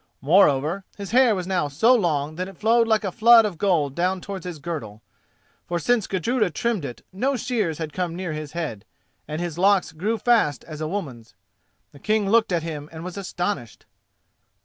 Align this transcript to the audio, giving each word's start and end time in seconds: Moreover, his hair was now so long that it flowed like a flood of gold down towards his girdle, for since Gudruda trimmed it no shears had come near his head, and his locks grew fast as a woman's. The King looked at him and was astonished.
Moreover, 0.21 0.83
his 0.97 1.11
hair 1.11 1.35
was 1.35 1.45
now 1.45 1.67
so 1.67 1.93
long 1.93 2.33
that 2.33 2.47
it 2.47 2.57
flowed 2.57 2.87
like 2.87 3.03
a 3.03 3.11
flood 3.11 3.45
of 3.45 3.59
gold 3.59 3.93
down 3.93 4.19
towards 4.19 4.47
his 4.47 4.57
girdle, 4.57 5.03
for 5.67 5.77
since 5.77 6.07
Gudruda 6.07 6.49
trimmed 6.49 6.83
it 6.83 7.05
no 7.13 7.35
shears 7.35 7.77
had 7.77 7.93
come 7.93 8.15
near 8.15 8.33
his 8.33 8.53
head, 8.53 8.83
and 9.27 9.39
his 9.39 9.59
locks 9.59 9.91
grew 9.91 10.17
fast 10.17 10.63
as 10.63 10.81
a 10.81 10.87
woman's. 10.87 11.35
The 11.91 11.99
King 11.99 12.27
looked 12.27 12.51
at 12.51 12.63
him 12.63 12.89
and 12.91 13.03
was 13.03 13.15
astonished. 13.15 13.85